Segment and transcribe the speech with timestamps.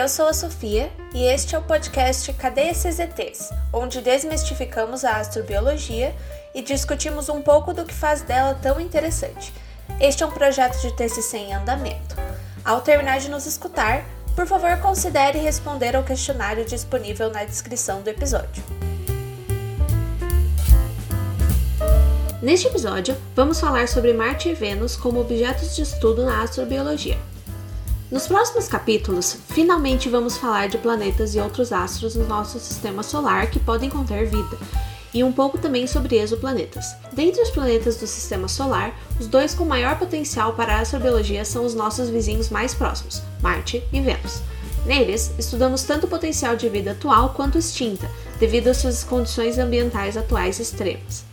[0.00, 3.50] Eu sou a Sofia e este é o podcast Cadê esses?
[3.70, 6.16] Onde desmistificamos a astrobiologia
[6.54, 9.52] e discutimos um pouco do que faz dela tão interessante.
[10.00, 12.16] Este é um projeto de TCC em andamento.
[12.64, 14.02] Ao terminar de nos escutar,
[14.34, 18.64] por favor considere responder ao questionário disponível na descrição do episódio.
[22.40, 27.18] Neste episódio, vamos falar sobre Marte e Vênus como objetos de estudo na astrobiologia.
[28.10, 33.48] Nos próximos capítulos, finalmente vamos falar de planetas e outros astros no nosso sistema solar
[33.48, 34.58] que podem conter vida,
[35.14, 36.86] e um pouco também sobre exoplanetas.
[37.12, 41.64] Dentre os planetas do sistema solar, os dois com maior potencial para a astrobiologia são
[41.64, 44.42] os nossos vizinhos mais próximos, Marte e Vênus.
[44.84, 50.16] Neles, estudamos tanto o potencial de vida atual quanto extinta, devido às suas condições ambientais
[50.16, 51.24] atuais extremas.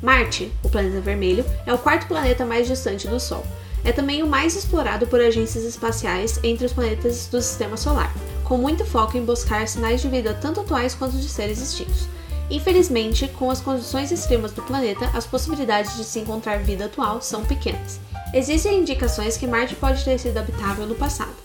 [0.00, 3.44] Marte, o planeta vermelho, é o quarto planeta mais distante do Sol.
[3.86, 8.58] É também o mais explorado por agências espaciais entre os planetas do sistema solar, com
[8.58, 12.08] muito foco em buscar sinais de vida tanto atuais quanto de seres extintos.
[12.50, 17.44] Infelizmente, com as condições extremas do planeta, as possibilidades de se encontrar vida atual são
[17.44, 18.00] pequenas.
[18.34, 21.36] Existem indicações que Marte pode ter sido habitável no passado.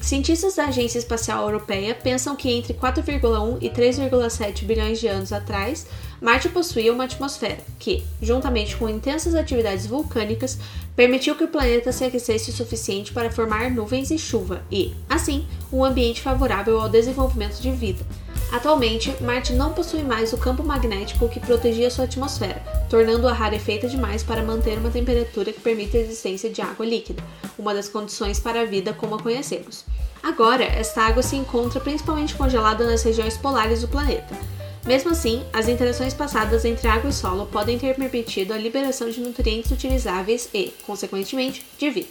[0.00, 5.86] Cientistas da Agência Espacial Europeia pensam que entre 4,1 e 3,7 bilhões de anos atrás,
[6.20, 10.58] Marte possuía uma atmosfera que, juntamente com intensas atividades vulcânicas,
[11.00, 15.46] permitiu que o planeta se aquecesse o suficiente para formar nuvens e chuva e, assim,
[15.72, 18.04] um ambiente favorável ao desenvolvimento de vida.
[18.52, 24.22] Atualmente, Marte não possui mais o campo magnético que protegia sua atmosfera, tornando-a rarefeita demais
[24.22, 27.22] para manter uma temperatura que permita a existência de água líquida,
[27.58, 29.86] uma das condições para a vida como a conhecemos.
[30.22, 34.36] Agora, esta água se encontra principalmente congelada nas regiões polares do planeta.
[34.86, 39.20] Mesmo assim, as interações passadas entre água e solo podem ter permitido a liberação de
[39.20, 42.08] nutrientes utilizáveis e, consequentemente, de vida.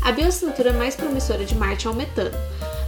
[0.00, 2.36] A bioassinatura mais promissora de Marte é o metano.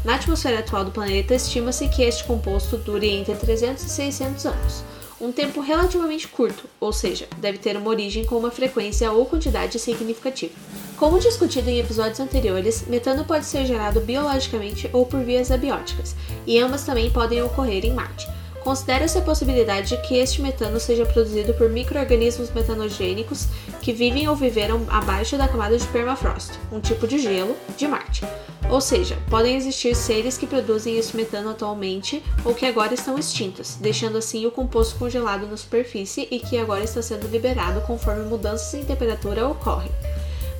[0.05, 4.85] Na atmosfera atual do planeta, estima-se que este composto dure entre 300 e 600 anos,
[5.21, 9.79] um tempo relativamente curto, ou seja, deve ter uma origem com uma frequência ou quantidade
[9.79, 10.53] significativa.
[10.97, 16.17] Como discutido em episódios anteriores, metano pode ser gerado biologicamente ou por vias abióticas,
[16.47, 18.27] e ambas também podem ocorrer em Marte.
[18.65, 23.47] Considera-se a possibilidade de que este metano seja produzido por microorganismos metanogênicos
[23.83, 28.25] que vivem ou viveram abaixo da camada de permafrost, um tipo de gelo, de Marte.
[28.71, 33.75] Ou seja, podem existir seres que produzem este metano atualmente ou que agora estão extintos,
[33.75, 38.73] deixando assim o composto congelado na superfície e que agora está sendo liberado conforme mudanças
[38.73, 39.93] em temperatura ocorrem.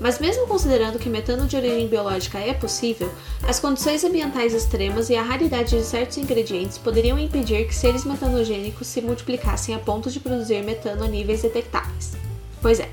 [0.01, 3.11] Mas, mesmo considerando que metano de origem biológica é possível,
[3.47, 8.87] as condições ambientais extremas e a raridade de certos ingredientes poderiam impedir que seres metanogênicos
[8.87, 12.13] se multiplicassem a ponto de produzir metano a níveis detectáveis.
[12.61, 12.89] Pois é,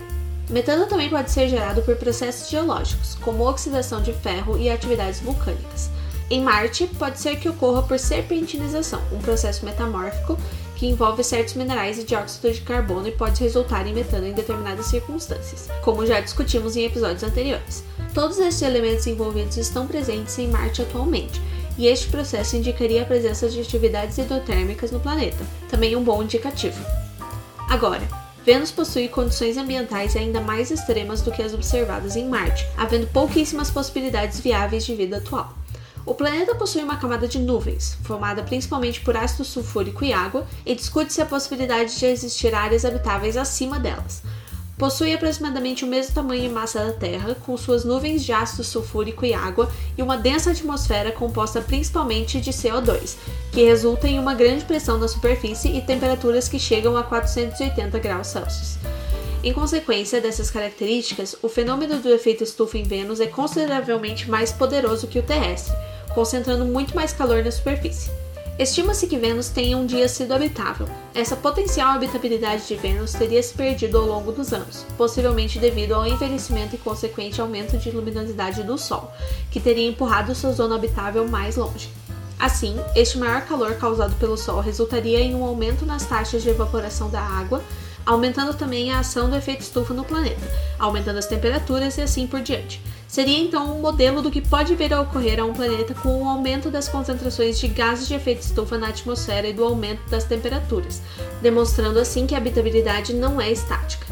[0.49, 5.89] metano também pode ser gerado por processos geológicos, como oxidação de ferro e atividades vulcânicas.
[6.29, 10.37] Em Marte, pode ser que ocorra por serpentinização, um processo metamórfico
[10.81, 14.87] que envolve certos minerais e dióxido de carbono e pode resultar em metano em determinadas
[14.87, 17.83] circunstâncias, como já discutimos em episódios anteriores.
[18.15, 21.39] Todos estes elementos envolvidos estão presentes em Marte atualmente,
[21.77, 26.83] e este processo indicaria a presença de atividades hidrotérmicas no planeta, também um bom indicativo.
[27.69, 28.01] Agora,
[28.43, 33.69] Vênus possui condições ambientais ainda mais extremas do que as observadas em Marte, havendo pouquíssimas
[33.69, 35.53] possibilidades viáveis de vida atual.
[36.03, 40.73] O planeta possui uma camada de nuvens, formada principalmente por ácido sulfúrico e água, e
[40.73, 44.23] discute-se a possibilidade de existir áreas habitáveis acima delas.
[44.79, 49.23] Possui aproximadamente o mesmo tamanho e massa da Terra, com suas nuvens de ácido sulfúrico
[49.23, 53.15] e água e uma densa atmosfera composta principalmente de CO2,
[53.51, 58.25] que resulta em uma grande pressão na superfície e temperaturas que chegam a 480 graus
[58.25, 58.79] Celsius.
[59.43, 65.07] Em consequência dessas características, o fenômeno do efeito estufa em Vênus é consideravelmente mais poderoso
[65.07, 65.75] que o terrestre,
[66.13, 68.11] concentrando muito mais calor na superfície.
[68.59, 70.87] Estima-se que Vênus tenha um dia sido habitável.
[71.15, 76.05] Essa potencial habitabilidade de Vênus teria se perdido ao longo dos anos, possivelmente devido ao
[76.05, 79.11] envelhecimento e consequente aumento de luminosidade do Sol,
[79.49, 81.89] que teria empurrado sua zona habitável mais longe.
[82.37, 87.09] Assim, este maior calor causado pelo Sol resultaria em um aumento nas taxas de evaporação
[87.09, 87.63] da água,
[88.05, 90.41] aumentando também a ação do efeito estufa no planeta,
[90.77, 92.81] aumentando as temperaturas e assim por diante.
[93.11, 96.21] Seria então um modelo do que pode vir a ocorrer a um planeta com o
[96.21, 100.23] um aumento das concentrações de gases de efeito estufa na atmosfera e do aumento das
[100.23, 101.01] temperaturas,
[101.41, 104.07] demonstrando assim que a habitabilidade não é estática.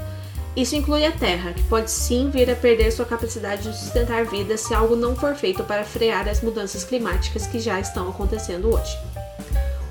[0.54, 4.58] Isso inclui a Terra, que pode sim vir a perder sua capacidade de sustentar vida
[4.58, 8.98] se algo não for feito para frear as mudanças climáticas que já estão acontecendo hoje.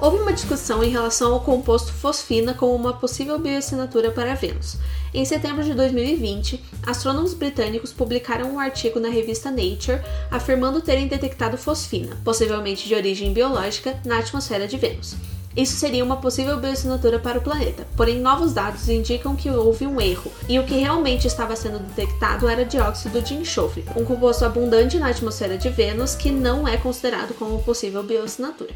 [0.01, 4.77] Houve uma discussão em relação ao composto fosfina como uma possível bioassinatura para Vênus.
[5.13, 10.01] Em setembro de 2020, astrônomos britânicos publicaram um artigo na revista Nature
[10.31, 15.17] afirmando terem detectado fosfina, possivelmente de origem biológica, na atmosfera de Vênus.
[15.57, 20.01] Isso seria uma possível bioassinatura para o planeta, porém novos dados indicam que houve um
[20.01, 24.97] erro, e o que realmente estava sendo detectado era dióxido de enxofre, um composto abundante
[24.97, 28.71] na atmosfera de Vênus que não é considerado como possível bioassinatura.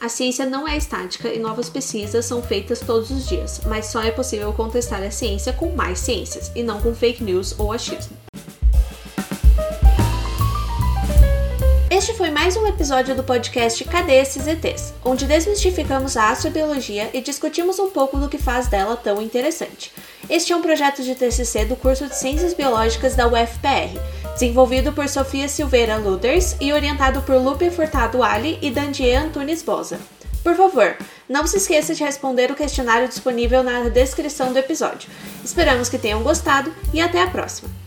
[0.00, 4.00] A ciência não é estática e novas pesquisas são feitas todos os dias, mas só
[4.00, 8.16] é possível contestar a ciência com mais ciências, e não com fake news ou achismo.
[11.90, 14.94] Este foi mais um episódio do podcast Cadê esses ETs?
[15.04, 19.92] Onde desmistificamos a astrobiologia e discutimos um pouco do que faz dela tão interessante.
[20.30, 23.98] Este é um projeto de TCC do curso de Ciências Biológicas da UFPR,
[24.38, 29.98] desenvolvido por Sofia Silveira Luders e orientado por Lupe Furtado Ali e Dandier Antunes Bosa.
[30.44, 30.96] Por favor,
[31.28, 35.10] não se esqueça de responder o questionário disponível na descrição do episódio.
[35.44, 37.68] Esperamos que tenham gostado e até a próxima!